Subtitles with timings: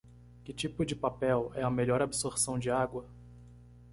[0.43, 3.05] Que tipo de papel é a melhor absorção de água?